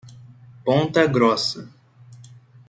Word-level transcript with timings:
Ponta 0.65 1.05
Grossa 1.05 1.69